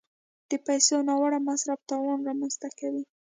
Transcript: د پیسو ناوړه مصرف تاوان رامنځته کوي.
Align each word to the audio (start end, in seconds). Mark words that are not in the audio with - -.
د 0.49 0.51
پیسو 0.67 0.95
ناوړه 1.07 1.39
مصرف 1.49 1.79
تاوان 1.89 2.19
رامنځته 2.29 2.67
کوي. 2.79 3.03